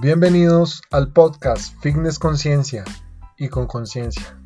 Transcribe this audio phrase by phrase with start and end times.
[0.00, 2.84] Bienvenidos al podcast Fitness Conciencia
[3.36, 4.38] y con conciencia.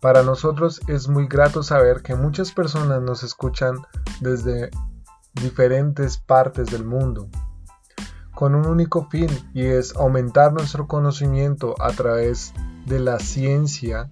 [0.00, 3.76] Para nosotros es muy grato saber que muchas personas nos escuchan
[4.20, 4.70] desde
[5.34, 7.28] diferentes partes del mundo
[8.34, 12.52] con un único fin y es aumentar nuestro conocimiento a través
[12.86, 14.10] de la ciencia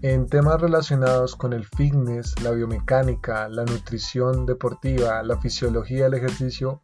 [0.00, 6.80] en temas relacionados con el fitness, la biomecánica, la nutrición deportiva, la fisiología del ejercicio,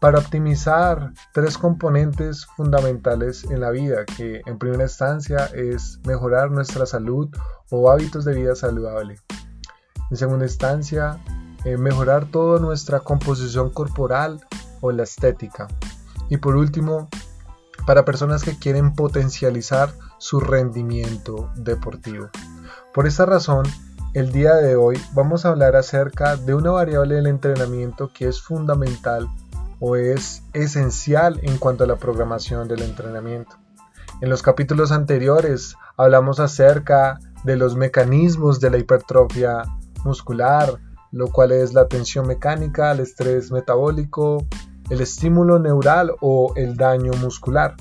[0.00, 6.86] para optimizar tres componentes fundamentales en la vida, que en primera instancia es mejorar nuestra
[6.86, 7.28] salud
[7.70, 9.16] o hábitos de vida saludable.
[10.10, 11.20] En segunda instancia,
[11.64, 14.40] eh, mejorar toda nuestra composición corporal
[14.80, 15.68] o la estética.
[16.30, 17.10] Y por último,
[17.86, 22.30] para personas que quieren potencializar su rendimiento deportivo.
[22.94, 23.66] Por esta razón,
[24.14, 28.40] el día de hoy vamos a hablar acerca de una variable del entrenamiento que es
[28.40, 29.28] fundamental
[29.80, 33.56] o es esencial en cuanto a la programación del entrenamiento.
[34.20, 39.62] En los capítulos anteriores hablamos acerca de los mecanismos de la hipertrofia
[40.04, 40.78] muscular,
[41.10, 44.46] lo cual es la tensión mecánica, el estrés metabólico,
[44.90, 47.74] el estímulo neural o el daño muscular.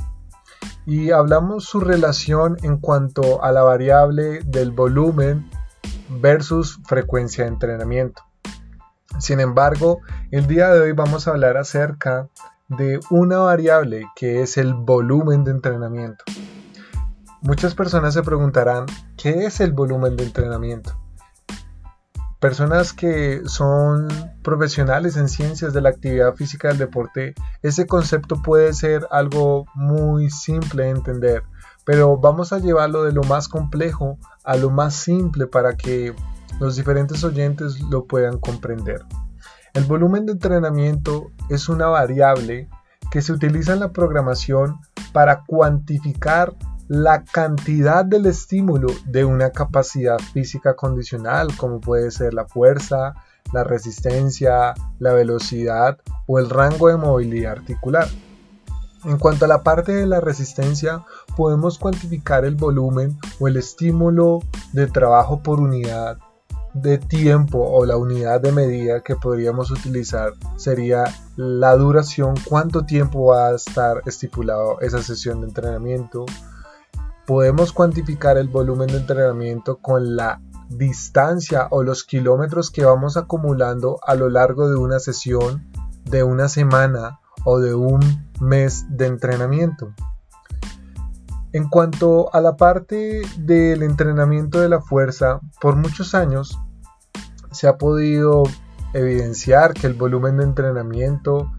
[0.85, 5.49] Y hablamos su relación en cuanto a la variable del volumen
[6.09, 8.28] versus frecuencia de entrenamiento.
[9.17, 12.27] Sin embargo, el día de hoy vamos a hablar acerca
[12.67, 16.23] de una variable que es el volumen de entrenamiento.
[17.41, 18.85] Muchas personas se preguntarán,
[19.17, 20.99] ¿qué es el volumen de entrenamiento?
[22.39, 24.07] personas que son
[24.41, 30.29] profesionales en ciencias de la actividad física del deporte, ese concepto puede ser algo muy
[30.29, 31.43] simple de entender,
[31.85, 36.15] pero vamos a llevarlo de lo más complejo a lo más simple para que
[36.59, 39.03] los diferentes oyentes lo puedan comprender.
[39.73, 42.69] El volumen de entrenamiento es una variable
[43.11, 44.79] que se utiliza en la programación
[45.13, 46.53] para cuantificar
[46.87, 53.13] la cantidad del estímulo de una capacidad física condicional, como puede ser la fuerza,
[53.53, 58.07] la resistencia, la velocidad o el rango de movilidad articular.
[59.05, 61.05] En cuanto a la parte de la resistencia,
[61.37, 64.39] podemos cuantificar el volumen o el estímulo
[64.73, 66.17] de trabajo por unidad
[66.73, 71.03] de tiempo o la unidad de medida que podríamos utilizar sería
[71.35, 76.25] la duración, cuánto tiempo va a estar estipulado esa sesión de entrenamiento,
[77.29, 83.99] Podemos cuantificar el volumen de entrenamiento con la distancia o los kilómetros que vamos acumulando
[84.01, 85.63] a lo largo de una sesión,
[86.05, 87.99] de una semana o de un
[88.41, 89.93] mes de entrenamiento.
[91.51, 96.59] En cuanto a la parte del entrenamiento de la fuerza, por muchos años
[97.51, 98.43] se ha podido
[98.93, 101.51] evidenciar que el volumen de entrenamiento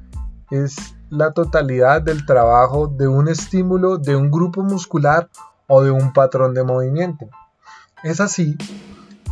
[0.51, 5.29] es la totalidad del trabajo de un estímulo de un grupo muscular
[5.67, 7.29] o de un patrón de movimiento.
[8.05, 8.57] Es así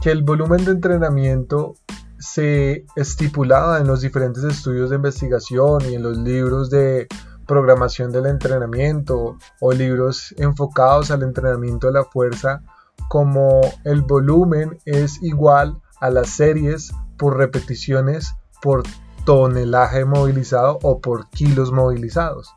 [0.03, 1.75] que el volumen de entrenamiento
[2.19, 7.07] se estipulaba en los diferentes estudios de investigación y en los libros de
[7.49, 12.63] programación del entrenamiento o libros enfocados al entrenamiento de la fuerza
[13.09, 18.83] como el volumen es igual a las series por repeticiones por
[19.25, 22.55] tonelaje movilizado o por kilos movilizados.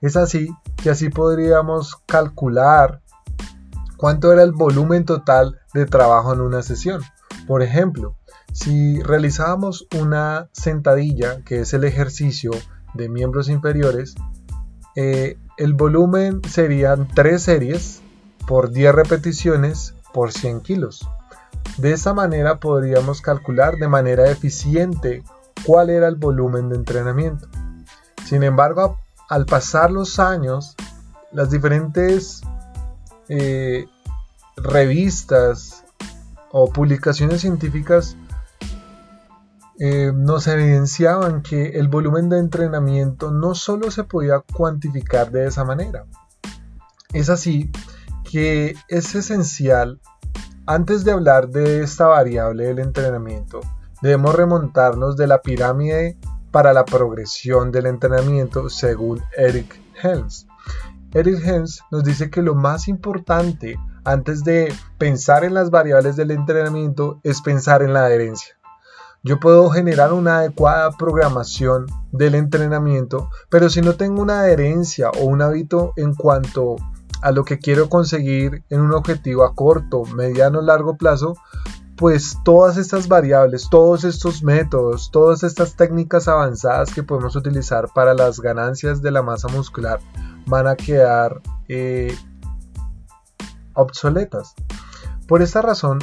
[0.00, 3.00] Es así que así podríamos calcular
[3.96, 7.02] cuánto era el volumen total de trabajo en una sesión.
[7.46, 8.16] Por ejemplo,
[8.52, 12.50] si realizábamos una sentadilla, que es el ejercicio
[12.94, 14.14] de miembros inferiores,
[14.96, 18.02] eh, el volumen serían 3 series
[18.46, 21.08] por 10 repeticiones por 100 kilos.
[21.76, 25.22] De esa manera podríamos calcular de manera eficiente
[25.64, 27.48] cuál era el volumen de entrenamiento.
[28.26, 30.74] Sin embargo, al pasar los años,
[31.32, 32.42] las diferentes
[33.28, 33.86] eh,
[34.56, 35.84] revistas
[36.50, 38.16] o publicaciones científicas
[39.82, 45.64] eh, nos evidenciaban que el volumen de entrenamiento no solo se podía cuantificar de esa
[45.64, 46.04] manera.
[47.14, 47.72] Es así
[48.30, 49.98] que es esencial,
[50.66, 53.60] antes de hablar de esta variable del entrenamiento,
[54.02, 56.18] debemos remontarnos de la pirámide
[56.50, 60.46] para la progresión del entrenamiento según Eric Helms.
[61.14, 66.32] Eric Helms nos dice que lo más importante antes de pensar en las variables del
[66.32, 68.59] entrenamiento es pensar en la adherencia.
[69.22, 75.24] Yo puedo generar una adecuada programación del entrenamiento, pero si no tengo una adherencia o
[75.24, 76.76] un hábito en cuanto
[77.20, 81.34] a lo que quiero conseguir en un objetivo a corto, mediano, largo plazo,
[81.96, 88.14] pues todas estas variables, todos estos métodos, todas estas técnicas avanzadas que podemos utilizar para
[88.14, 90.00] las ganancias de la masa muscular
[90.46, 92.16] van a quedar eh,
[93.74, 94.54] obsoletas.
[95.28, 95.98] Por esta razón,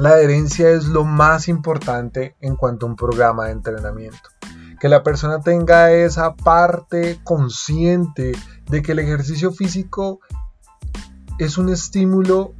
[0.00, 4.30] la adherencia es lo más importante en cuanto a un programa de entrenamiento.
[4.80, 8.32] Que la persona tenga esa parte consciente
[8.70, 10.20] de que el ejercicio físico
[11.38, 12.54] es un estímulo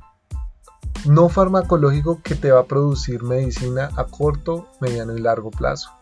[1.07, 5.93] no farmacológico que te va a producir medicina a corto, mediano y largo plazo.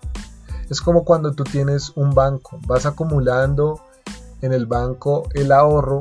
[0.69, 3.81] Es como cuando tú tienes un banco, vas acumulando
[4.43, 6.01] en el banco el ahorro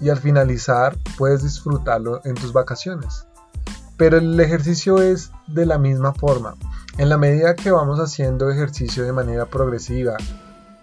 [0.00, 3.25] y al finalizar puedes disfrutarlo en tus vacaciones.
[3.96, 6.54] Pero el ejercicio es de la misma forma.
[6.98, 10.16] En la medida que vamos haciendo ejercicio de manera progresiva,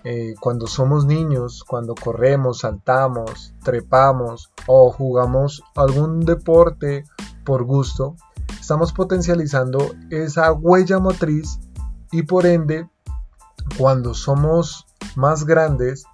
[0.03, 7.05] eh, cuando somos niños, cuando corremos, saltamos, trepamos o jugamos algún deporte
[7.45, 8.15] por gusto,
[8.59, 11.59] estamos potencializando esa huella motriz
[12.11, 12.87] y por ende,
[13.77, 14.85] cuando somos
[15.15, 16.05] más grandes,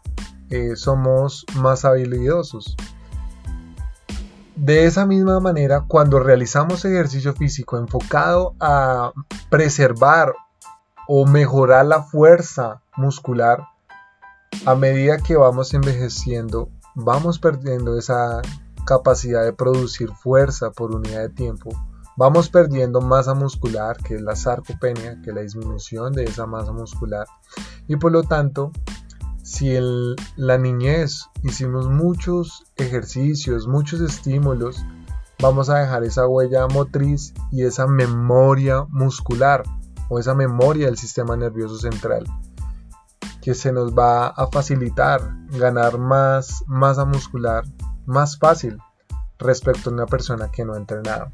[0.50, 2.76] eh, somos más habilidosos.
[4.60, 9.14] De esa misma manera, cuando realizamos ejercicio físico enfocado a
[9.50, 10.34] preservar
[11.08, 13.64] o mejorar la fuerza muscular,
[14.66, 18.42] a medida que vamos envejeciendo, vamos perdiendo esa
[18.86, 21.70] capacidad de producir fuerza por unidad de tiempo,
[22.18, 26.74] vamos perdiendo masa muscular, que es la sarcopenia, que es la disminución de esa masa
[26.74, 27.28] muscular,
[27.88, 28.74] y por lo tanto
[29.50, 34.86] si en la niñez hicimos muchos ejercicios, muchos estímulos,
[35.42, 39.64] vamos a dejar esa huella motriz y esa memoria muscular
[40.08, 42.26] o esa memoria del sistema nervioso central
[43.42, 45.20] que se nos va a facilitar
[45.50, 47.64] ganar más masa muscular
[48.06, 48.78] más fácil
[49.40, 51.32] respecto a una persona que no ha entrenado.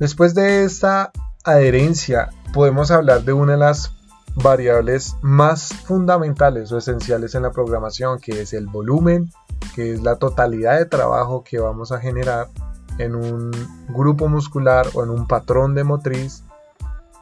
[0.00, 1.12] Después de esta
[1.44, 4.01] adherencia podemos hablar de una de las
[4.36, 9.30] variables más fundamentales o esenciales en la programación, que es el volumen,
[9.74, 12.48] que es la totalidad de trabajo que vamos a generar
[12.98, 13.50] en un
[13.88, 16.44] grupo muscular o en un patrón de motriz,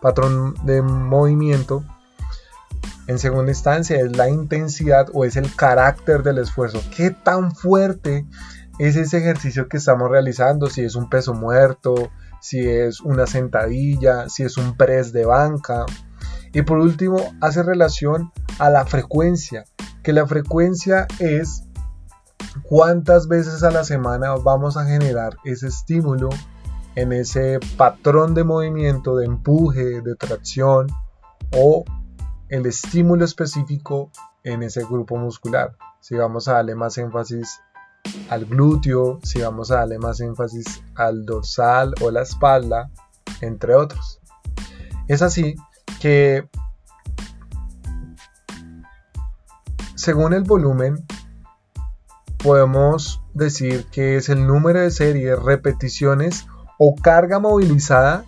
[0.01, 1.85] patrón de movimiento.
[3.07, 6.81] En segunda instancia es la intensidad o es el carácter del esfuerzo.
[6.97, 8.27] ¿Qué tan fuerte
[8.79, 10.69] es ese ejercicio que estamos realizando?
[10.69, 12.11] Si es un peso muerto,
[12.41, 15.87] si es una sentadilla, si es un press de banca,
[16.53, 19.65] y por último, hace relación a la frecuencia,
[20.03, 21.65] que la frecuencia es
[22.63, 26.31] cuántas veces a la semana vamos a generar ese estímulo
[26.97, 30.89] en ese patrón de movimiento, de empuje, de tracción
[31.57, 31.85] o
[32.49, 34.11] el estímulo específico
[34.43, 35.77] en ese grupo muscular.
[36.01, 37.61] Si vamos a darle más énfasis
[38.29, 42.91] al glúteo, si vamos a darle más énfasis al dorsal o la espalda,
[43.41, 44.21] entre otros.
[45.07, 45.55] Es así
[46.01, 46.49] que
[49.95, 51.05] según el volumen
[52.43, 56.47] podemos decir que es el número de series, repeticiones
[56.79, 58.25] o carga movilizada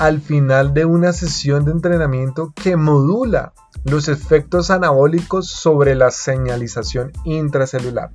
[0.00, 3.52] al final de una sesión de entrenamiento que modula
[3.84, 8.10] los efectos anabólicos sobre la señalización intracelular.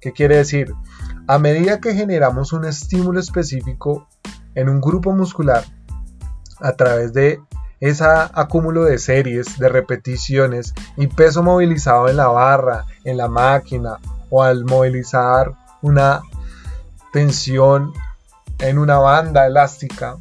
[0.00, 0.74] ¿Qué quiere decir?
[1.26, 4.06] A medida que generamos un estímulo específico
[4.54, 5.64] en un grupo muscular
[6.60, 7.40] a través de
[7.80, 13.98] ese acúmulo de series, de repeticiones y peso movilizado en la barra, en la máquina
[14.30, 16.22] o al movilizar una
[17.12, 17.92] tensión
[18.58, 20.16] en una banda elástica,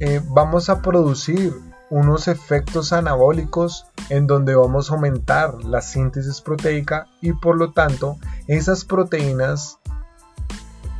[0.00, 1.54] eh, vamos a producir
[1.90, 8.16] unos efectos anabólicos en donde vamos a aumentar la síntesis proteica y por lo tanto
[8.48, 9.78] esas proteínas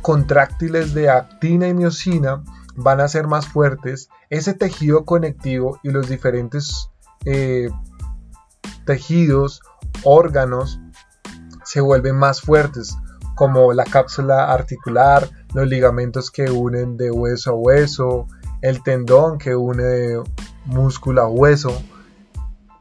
[0.01, 2.43] contráctiles de actina y miocina
[2.75, 6.89] van a ser más fuertes, ese tejido conectivo y los diferentes
[7.25, 7.69] eh,
[8.85, 9.61] tejidos,
[10.03, 10.79] órganos,
[11.63, 12.97] se vuelven más fuertes,
[13.35, 18.27] como la cápsula articular, los ligamentos que unen de hueso a hueso,
[18.61, 20.23] el tendón que une de
[20.65, 21.81] músculo a hueso,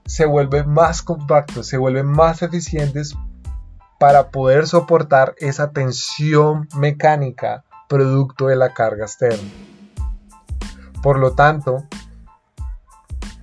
[0.07, 3.17] se vuelven más compactos, se vuelven más eficientes
[3.99, 9.49] para poder soportar esa tensión mecánica producto de la carga externa.
[11.05, 11.85] Por lo tanto,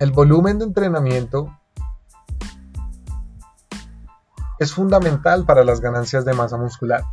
[0.00, 1.56] el volumen de entrenamiento
[4.58, 7.04] es fundamental para las ganancias de masa muscular.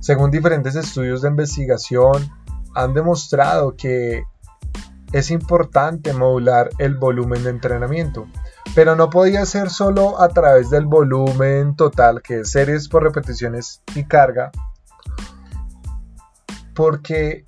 [0.00, 2.30] Según diferentes estudios de investigación,
[2.74, 4.24] han demostrado que
[5.12, 8.28] es importante modular el volumen de entrenamiento,
[8.74, 13.82] pero no podía ser solo a través del volumen total, que es series por repeticiones
[13.94, 14.50] y carga,
[16.74, 17.44] porque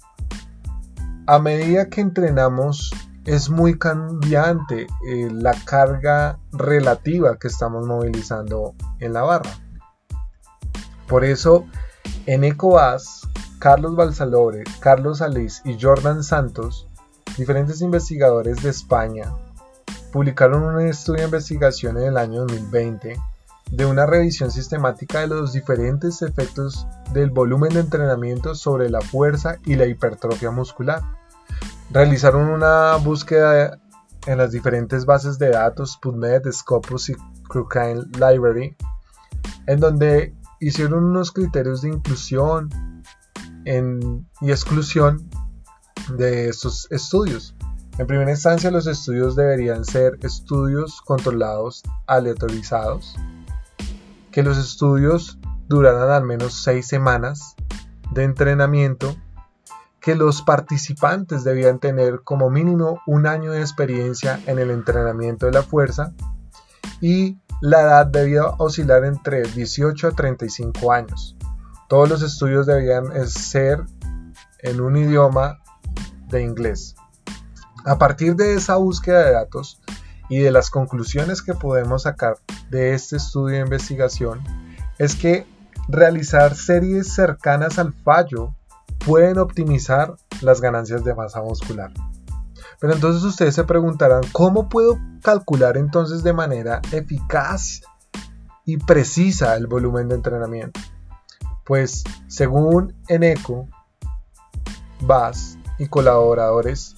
[1.27, 2.91] a medida que entrenamos
[3.25, 9.51] es muy cambiante eh, la carga relativa que estamos movilizando en la barra.
[11.07, 11.67] Por eso,
[12.27, 13.23] en ECOAS,
[13.59, 16.87] Carlos Balsalore, Carlos Alís y Jordan Santos,
[17.39, 19.33] diferentes investigadores de España,
[20.13, 23.17] publicaron un estudio de investigación en el año 2020
[23.71, 29.57] de una revisión sistemática de los diferentes efectos del volumen de entrenamiento sobre la fuerza
[29.65, 31.03] y la hipertrofia muscular.
[31.91, 33.79] Realizaron una búsqueda
[34.27, 37.15] en las diferentes bases de datos PubMed, Scopus y
[37.49, 38.77] Cochrane Library,
[39.67, 42.69] en donde hicieron unos criterios de inclusión
[44.41, 45.29] y exclusión
[46.17, 47.55] de estos estudios.
[47.99, 53.17] En primera instancia, los estudios deberían ser estudios controlados aleatorizados,
[54.35, 55.39] que los estudios
[55.69, 57.55] duraran al menos seis semanas
[58.11, 59.15] de entrenamiento,
[60.01, 65.53] que los participantes debían tener como mínimo un año de experiencia en el entrenamiento de
[65.53, 66.13] la fuerza
[67.01, 71.37] y la edad debía oscilar entre 18 a 35 años.
[71.89, 73.85] Todos los estudios debían ser
[74.59, 75.61] en un idioma
[76.29, 76.97] de inglés.
[77.85, 79.81] A partir de esa búsqueda de datos
[80.29, 82.37] y de las conclusiones que podemos sacar
[82.71, 84.43] de este estudio de investigación,
[84.99, 85.47] es que
[85.89, 88.55] realizar series cercanas al fallo
[89.05, 91.93] pueden optimizar las ganancias de masa muscular.
[92.81, 97.83] Pero entonces ustedes se preguntarán, ¿cómo puedo calcular entonces de manera eficaz
[98.65, 100.81] y precisa el volumen de entrenamiento?
[101.65, 103.69] Pues según Eneco,
[105.01, 106.95] BAS y colaboradores,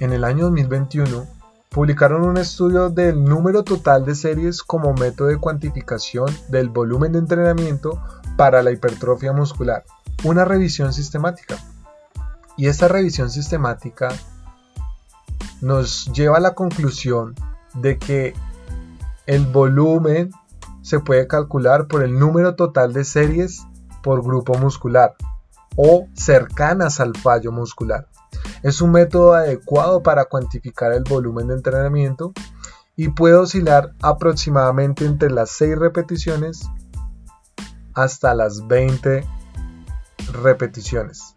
[0.00, 1.26] en el año 2021
[1.72, 7.20] publicaron un estudio del número total de series como método de cuantificación del volumen de
[7.20, 8.02] entrenamiento
[8.36, 9.84] para la hipertrofia muscular,
[10.22, 11.56] una revisión sistemática.
[12.58, 14.10] Y esta revisión sistemática
[15.62, 17.34] nos lleva a la conclusión
[17.74, 18.34] de que
[19.26, 20.30] el volumen
[20.82, 23.62] se puede calcular por el número total de series
[24.02, 25.14] por grupo muscular
[25.76, 28.08] o cercanas al fallo muscular.
[28.62, 32.32] Es un método adecuado para cuantificar el volumen de entrenamiento
[32.94, 36.68] y puede oscilar aproximadamente entre las 6 repeticiones
[37.94, 39.26] hasta las 20
[40.32, 41.34] repeticiones.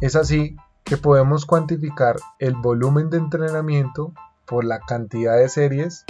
[0.00, 4.14] Es así que podemos cuantificar el volumen de entrenamiento
[4.46, 6.04] por la cantidad de series,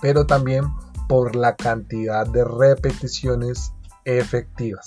[0.00, 0.64] pero también
[1.08, 3.72] por la cantidad de repeticiones
[4.04, 4.86] efectivas.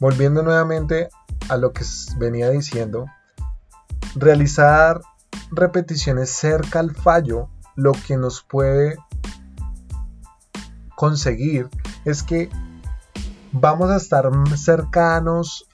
[0.00, 1.08] Volviendo nuevamente
[1.48, 1.84] a lo que
[2.18, 3.06] venía diciendo,
[4.14, 5.00] realizar
[5.50, 8.96] repeticiones cerca al fallo lo que nos puede
[10.94, 11.68] conseguir
[12.04, 12.50] es que
[13.52, 15.66] vamos a estar cercanos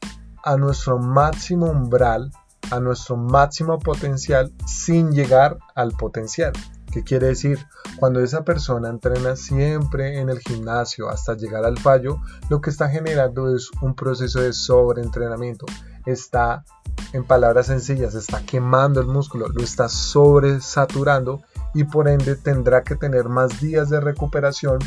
[0.42, 2.30] a nuestro máximo umbral,
[2.70, 6.52] a nuestro máximo potencial sin llegar al potencial.
[6.94, 7.58] ¿Qué quiere decir?
[7.98, 12.88] Cuando esa persona entrena siempre en el gimnasio hasta llegar al fallo, lo que está
[12.88, 15.66] generando es un proceso de sobreentrenamiento.
[16.06, 16.64] Está,
[17.12, 21.42] en palabras sencillas, está quemando el músculo, lo está sobresaturando
[21.74, 24.78] y por ende tendrá que tener más días de recuperación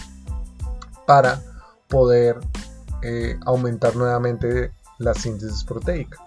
[1.05, 1.41] para
[1.89, 2.39] poder
[3.01, 6.19] eh, aumentar nuevamente la síntesis proteica.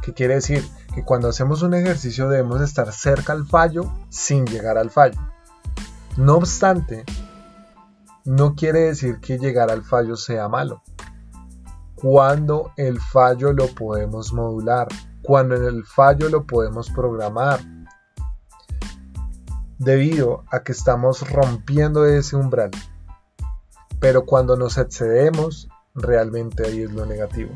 [0.00, 0.62] ¿Qué quiere decir?
[0.96, 5.20] Que cuando hacemos un ejercicio debemos estar cerca al fallo sin llegar al fallo.
[6.16, 7.04] No obstante,
[8.24, 10.82] no quiere decir que llegar al fallo sea malo.
[11.96, 14.88] Cuando el fallo lo podemos modular,
[15.20, 17.60] cuando en el fallo lo podemos programar,
[19.78, 22.70] debido a que estamos rompiendo ese umbral.
[24.00, 27.50] Pero cuando nos excedemos, realmente ahí es lo negativo.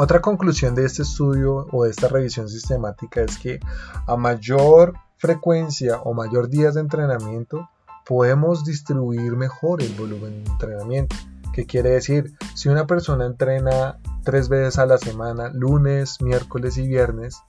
[0.00, 3.58] Otra conclusión de este estudio o de esta revisión sistemática es que
[4.06, 7.68] a mayor frecuencia o mayor días de entrenamiento,
[8.06, 11.16] podemos distribuir mejor el volumen de entrenamiento.
[11.52, 12.32] ¿Qué quiere decir?
[12.54, 17.42] Si una persona entrena tres veces a la semana, lunes, miércoles y viernes,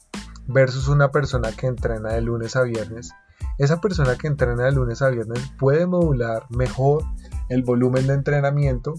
[0.48, 3.12] versus una persona que entrena de lunes a viernes,
[3.60, 7.04] esa persona que entrena de lunes a viernes puede modular mejor
[7.50, 8.96] el volumen de entrenamiento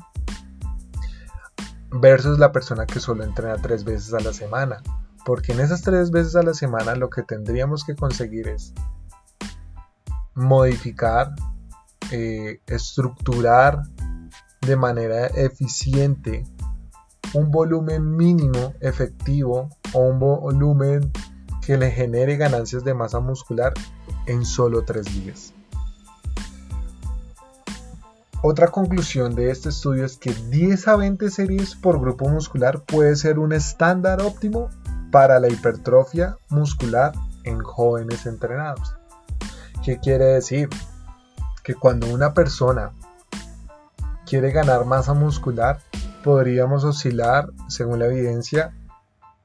[1.92, 4.82] versus la persona que solo entrena tres veces a la semana.
[5.24, 8.72] Porque en esas tres veces a la semana lo que tendríamos que conseguir es
[10.34, 11.34] modificar,
[12.10, 13.82] eh, estructurar
[14.62, 16.44] de manera eficiente
[17.34, 21.12] un volumen mínimo efectivo o un volumen
[21.64, 23.72] que le genere ganancias de masa muscular
[24.26, 25.52] en solo tres días.
[28.42, 33.14] Otra conclusión de este estudio es que 10 a 20 series por grupo muscular puede
[33.16, 34.70] ser un estándar óptimo
[35.12, 37.12] para la hipertrofia muscular
[37.44, 38.96] en jóvenes entrenados.
[39.84, 40.70] ¿Qué quiere decir?
[41.62, 42.92] Que cuando una persona
[44.24, 45.80] quiere ganar masa muscular,
[46.24, 48.74] podríamos oscilar, según la evidencia,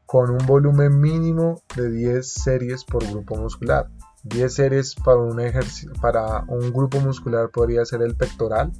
[0.05, 3.89] con un volumen mínimo de 10 series por grupo muscular.
[4.25, 8.71] 10 series para un, grupo muscular podría ser el pectoral,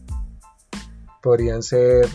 [1.21, 2.09] podrían ser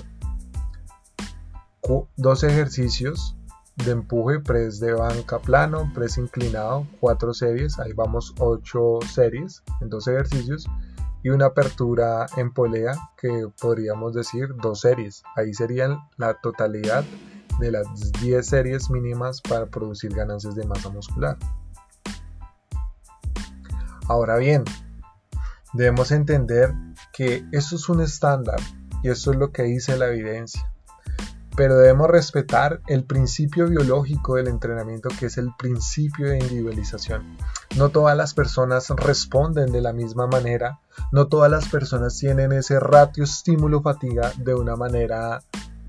[2.17, 3.37] dos ejercicios
[3.77, 9.89] de empuje, press de banca plano, press inclinado, 4 series, ahí vamos 8 series en
[9.89, 10.69] dos ejercicios
[11.23, 17.05] y una apertura en polea que podríamos decir dos series, ahí serían la totalidad
[17.61, 21.37] de las 10 series mínimas para producir ganancias de masa muscular.
[24.11, 24.65] Ahora bien,
[25.73, 26.75] debemos entender
[27.13, 28.59] que esto es un estándar
[29.05, 30.69] y esto es lo que dice la evidencia.
[31.55, 37.37] Pero debemos respetar el principio biológico del entrenamiento que es el principio de individualización.
[37.77, 40.81] No todas las personas responden de la misma manera,
[41.13, 45.39] no todas las personas tienen ese ratio estímulo-fatiga de una manera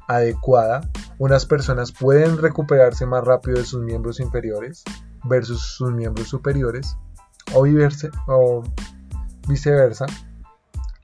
[0.07, 0.81] adecuada.
[1.17, 4.83] Unas personas pueden recuperarse más rápido de sus miembros inferiores
[5.23, 6.97] versus sus miembros superiores
[7.53, 8.63] o,
[9.47, 10.05] viceversa.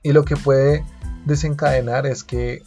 [0.02, 0.84] Y lo que puede
[1.24, 2.62] desencadenar es que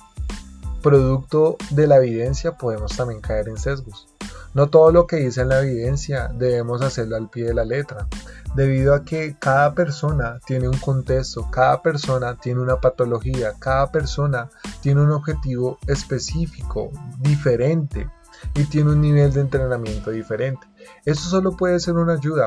[0.81, 4.07] producto de la evidencia podemos también caer en sesgos.
[4.53, 8.07] No todo lo que dice en la evidencia debemos hacerlo al pie de la letra,
[8.53, 14.50] debido a que cada persona tiene un contexto, cada persona tiene una patología, cada persona
[14.81, 18.09] tiene un objetivo específico, diferente
[18.55, 20.67] y tiene un nivel de entrenamiento diferente.
[21.05, 22.45] Eso solo puede ser una ayuda,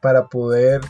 [0.00, 0.80] para poder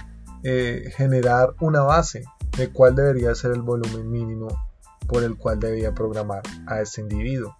[0.42, 2.24] eh, generar una base
[2.56, 4.48] de cuál debería ser el volumen mínimo
[5.06, 7.56] por el cual debía programar a ese individuo.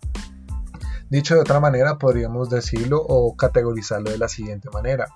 [1.09, 5.07] Dicho de otra manera, podríamos decirlo o categorizarlo de la siguiente manera.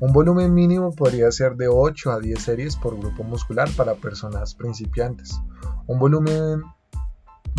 [0.00, 4.54] Un volumen mínimo podría ser de 8 a 10 series por grupo muscular para personas
[4.54, 5.38] principiantes.
[5.86, 6.62] Un volumen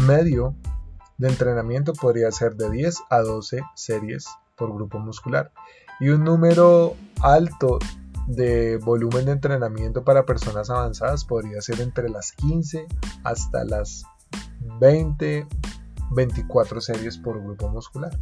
[0.04, 0.56] medio
[1.18, 5.52] de entrenamiento podría ser de 10 a 12 series por grupo muscular.
[6.00, 7.80] Y un número alto
[8.28, 12.88] de volumen de entrenamiento para personas avanzadas podría ser entre las 15
[13.24, 14.04] hasta las
[14.80, 15.48] 20,
[16.12, 18.18] 24 series por grupo muscular.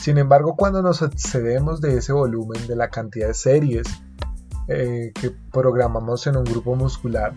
[0.00, 3.86] Sin embargo, cuando nos excedemos de ese volumen, de la cantidad de series
[4.68, 7.34] eh, que programamos en un grupo muscular,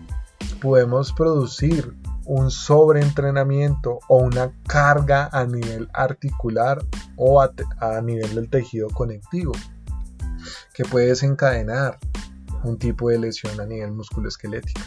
[0.60, 1.94] podemos producir
[2.26, 6.78] un sobreentrenamiento o una carga a nivel articular
[7.16, 9.52] o a nivel del tejido conectivo
[10.74, 11.98] que puede desencadenar
[12.64, 14.80] un tipo de lesión a nivel musculoesquelético.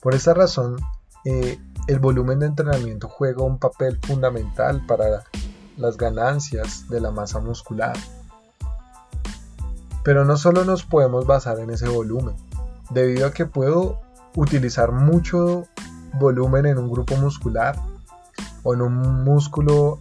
[0.00, 0.76] Por esta razón,
[1.24, 5.24] eh, el volumen de entrenamiento juega un papel fundamental para
[5.76, 7.96] las ganancias de la masa muscular.
[10.02, 12.36] Pero no solo nos podemos basar en ese volumen,
[12.90, 14.00] debido a que puedo
[14.36, 15.66] utilizar mucho
[16.18, 17.76] volumen en un grupo muscular
[18.62, 19.98] o en un músculo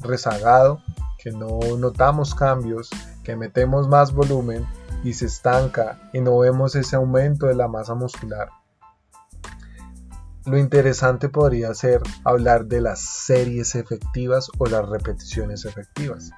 [0.00, 0.80] rezagado
[1.18, 2.90] que no notamos cambios
[3.26, 4.64] que metemos más volumen
[5.02, 8.50] y se estanca y no vemos ese aumento de la masa muscular.
[10.44, 16.30] Lo interesante podría ser hablar de las series efectivas o las repeticiones efectivas.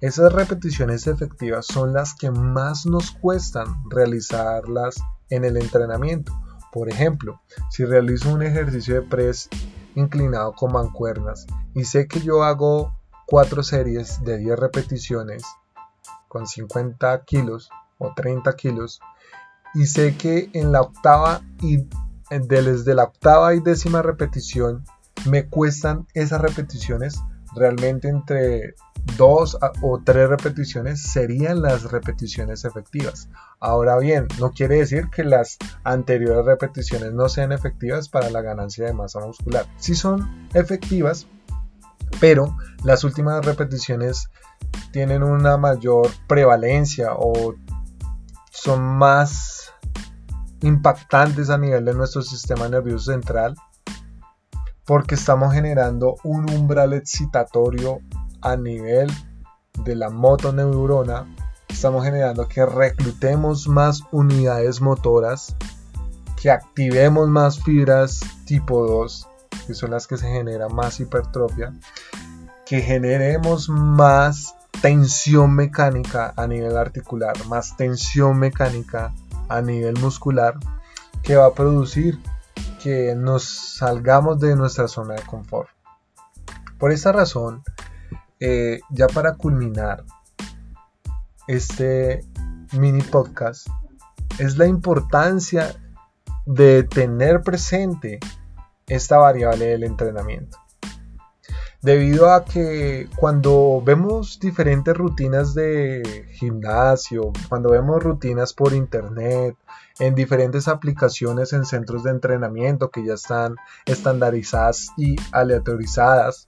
[0.00, 4.94] Esas repeticiones efectivas son las que más nos cuestan realizarlas
[5.30, 6.32] en el entrenamiento.
[6.72, 9.48] Por ejemplo, si realizo un ejercicio de press
[9.96, 12.94] inclinado con mancuernas y sé que yo hago
[13.26, 15.42] 4 series de 10 repeticiones
[16.28, 19.00] con 50 kilos o 30 kilos
[19.74, 21.88] y sé que en la octava y
[22.30, 24.84] desde la octava y décima repetición
[25.26, 27.20] me cuestan esas repeticiones
[27.54, 28.74] realmente entre
[29.16, 33.28] dos o tres repeticiones serían las repeticiones efectivas.
[33.58, 38.86] Ahora bien, no quiere decir que las anteriores repeticiones no sean efectivas para la ganancia
[38.86, 39.66] de masa muscular.
[39.78, 41.26] Sí son efectivas,
[42.20, 44.28] pero las últimas repeticiones
[44.92, 47.54] tienen una mayor prevalencia o
[48.50, 49.72] son más
[50.62, 53.54] impactantes a nivel de nuestro sistema nervioso central
[54.84, 58.00] porque estamos generando un umbral excitatorio
[58.40, 59.10] a nivel
[59.84, 61.26] de la motoneurona.
[61.68, 65.54] Estamos generando que reclutemos más unidades motoras
[66.40, 69.28] que activemos más fibras tipo 2
[69.66, 71.74] que son las que se genera más hipertrofia
[72.64, 79.12] que generemos más tensión mecánica a nivel articular, más tensión mecánica
[79.48, 80.54] a nivel muscular,
[81.22, 82.18] que va a producir
[82.82, 85.68] que nos salgamos de nuestra zona de confort.
[86.78, 87.62] Por esta razón,
[88.40, 90.04] eh, ya para culminar
[91.48, 92.24] este
[92.72, 93.66] mini podcast,
[94.38, 95.74] es la importancia
[96.46, 98.20] de tener presente
[98.86, 100.58] esta variable del entrenamiento.
[101.80, 109.56] Debido a que cuando vemos diferentes rutinas de gimnasio, cuando vemos rutinas por internet,
[110.00, 116.44] en diferentes aplicaciones en centros de entrenamiento que ya están estandarizadas y aleatorizadas,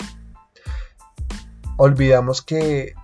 [1.77, 2.95] olvidamos que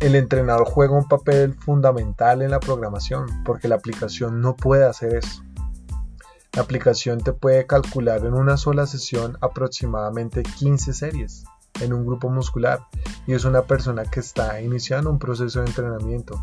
[0.00, 5.14] el entrenador juega un papel fundamental en la programación, porque la aplicación no puede hacer
[5.14, 5.42] eso.
[6.52, 11.44] La aplicación te puede calcular en una sola sesión aproximadamente 15 series
[11.80, 12.80] en un grupo muscular
[13.26, 16.42] y es una persona que está iniciando un proceso de entrenamiento.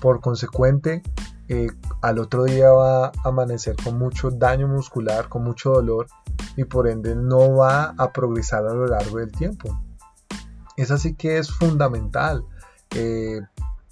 [0.00, 1.02] Por consecuente,
[1.48, 1.68] eh,
[2.02, 6.06] al otro día va a amanecer con mucho daño muscular, con mucho dolor
[6.56, 9.80] y por ende no va a progresar a lo largo del tiempo.
[10.76, 12.44] Es así que es fundamental
[12.94, 13.40] eh,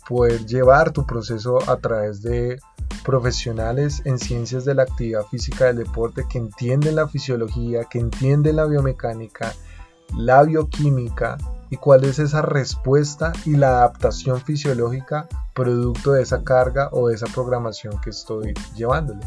[0.08, 2.60] poder llevar tu proceso a través de
[3.04, 8.56] profesionales en ciencias de la actividad física del deporte que entienden la fisiología, que entienden
[8.56, 9.54] la biomecánica,
[10.16, 11.38] la bioquímica
[11.70, 17.14] y cuál es esa respuesta y la adaptación fisiológica producto de esa carga o de
[17.14, 19.20] esa programación que estoy llevándole.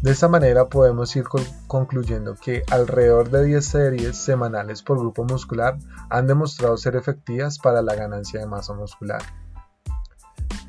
[0.00, 1.24] De esta manera podemos ir
[1.66, 5.76] concluyendo que alrededor de 10 series semanales por grupo muscular
[6.08, 9.20] han demostrado ser efectivas para la ganancia de masa muscular.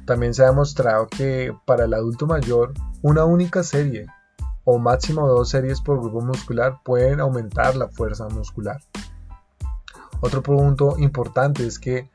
[0.10, 4.08] También se ha demostrado que para el adulto mayor, una única serie
[4.64, 8.82] o máximo dos series por grupo muscular pueden aumentar la fuerza muscular.
[10.20, 12.10] Otro punto importante es que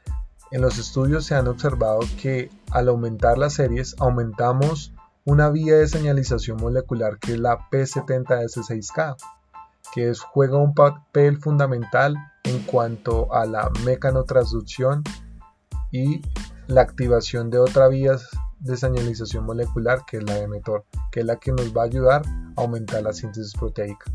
[0.51, 4.93] en los estudios se han observado que al aumentar las series aumentamos
[5.25, 9.15] una vía de señalización molecular que es la P70S6K,
[9.95, 15.05] que juega un papel fundamental en cuanto a la mecanotransducción
[15.93, 16.23] y
[16.67, 18.17] la activación de otra vía
[18.61, 21.87] de señalización molecular que es la de mTOR, que es la que nos va a
[21.87, 22.23] ayudar
[22.57, 24.11] a aumentar la síntesis proteica.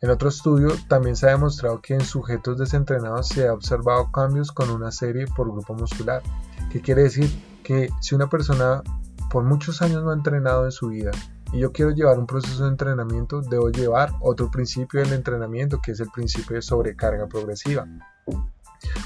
[0.00, 4.52] En otro estudio también se ha demostrado que en sujetos desentrenados se ha observado cambios
[4.52, 6.22] con una serie por grupo muscular,
[6.70, 7.30] que quiere decir
[7.62, 8.82] que si una persona
[9.30, 11.10] por muchos años no ha entrenado en su vida
[11.52, 15.92] y yo quiero llevar un proceso de entrenamiento, debo llevar otro principio del entrenamiento que
[15.92, 17.86] es el principio de sobrecarga progresiva.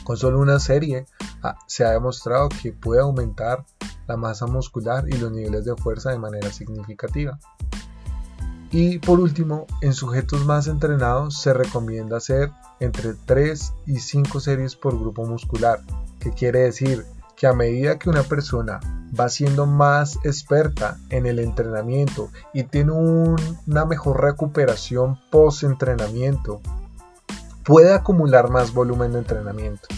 [0.05, 1.07] Con solo una serie
[1.43, 3.65] ah, se ha demostrado que puede aumentar
[4.07, 7.39] la masa muscular y los niveles de fuerza de manera significativa.
[8.71, 14.77] Y por último, en sujetos más entrenados se recomienda hacer entre 3 y 5 series
[14.77, 15.81] por grupo muscular,
[16.21, 18.81] que quiere decir que a medida que una persona
[19.19, 26.61] va siendo más experta en el entrenamiento y tiene una mejor recuperación post entrenamiento,
[27.69, 29.89] puede acumular más volumen de entrenamiento,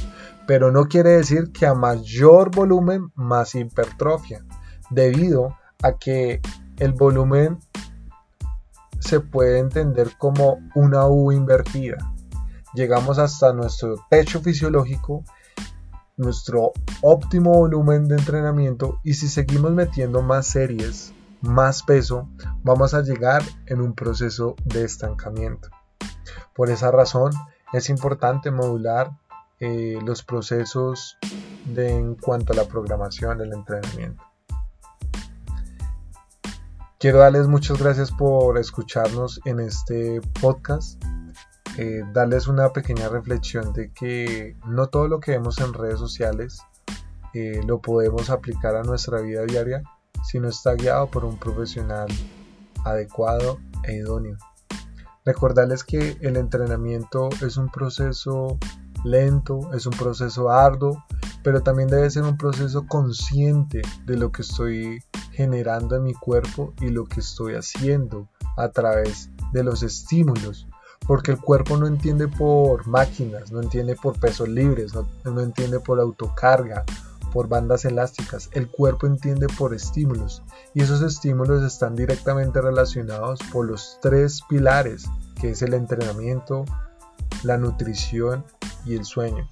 [0.44, 4.44] pero no quiere decir que a mayor volumen más hipertrofia,
[4.90, 6.40] debido a que
[6.78, 7.60] el volumen
[8.98, 12.12] se puede entender como una U invertida.
[12.74, 15.22] Llegamos hasta nuestro techo fisiológico,
[16.16, 22.28] nuestro óptimo volumen de entrenamiento y si seguimos metiendo más series, más peso,
[22.64, 25.68] vamos a llegar en un proceso de estancamiento.
[26.52, 27.32] Por esa razón,
[27.72, 29.12] es importante modular
[29.60, 31.18] eh, los procesos
[31.66, 34.24] de, en cuanto a la programación del entrenamiento.
[36.98, 41.02] Quiero darles muchas gracias por escucharnos en este podcast.
[41.78, 46.60] Eh, darles una pequeña reflexión de que no todo lo que vemos en redes sociales
[47.32, 49.82] eh, lo podemos aplicar a nuestra vida diaria
[50.24, 52.08] si no está guiado por un profesional
[52.84, 54.36] adecuado e idóneo.
[55.24, 58.58] Recordarles que el entrenamiento es un proceso
[59.04, 61.04] lento, es un proceso arduo,
[61.42, 65.02] pero también debe ser un proceso consciente de lo que estoy
[65.32, 70.66] generando en mi cuerpo y lo que estoy haciendo a través de los estímulos.
[71.06, 75.80] Porque el cuerpo no entiende por máquinas, no entiende por pesos libres, no, no entiende
[75.80, 76.84] por autocarga,
[77.30, 80.42] por bandas elásticas, el cuerpo entiende por estímulos
[80.74, 85.04] y esos estímulos están directamente relacionados por los tres pilares
[85.40, 86.64] que es el entrenamiento,
[87.42, 88.44] la nutrición
[88.84, 89.48] y el sueño.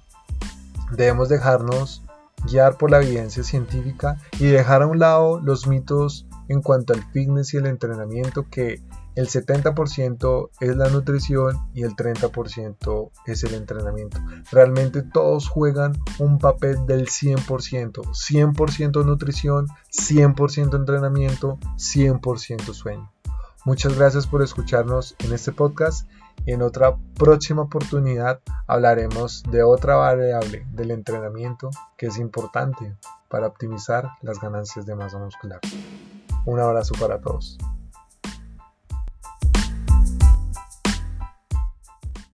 [0.91, 2.03] Debemos dejarnos
[2.45, 7.03] guiar por la evidencia científica y dejar a un lado los mitos en cuanto al
[7.11, 8.81] fitness y el entrenamiento que
[9.15, 14.19] el 70% es la nutrición y el 30% es el entrenamiento.
[14.51, 17.45] Realmente todos juegan un papel del 100%.
[17.45, 23.11] 100% nutrición, 100% entrenamiento, 100% sueño.
[23.65, 26.09] Muchas gracias por escucharnos en este podcast.
[26.45, 32.95] En otra próxima oportunidad hablaremos de otra variable del entrenamiento que es importante
[33.27, 35.59] para optimizar las ganancias de masa muscular.
[36.45, 37.57] Un abrazo para todos.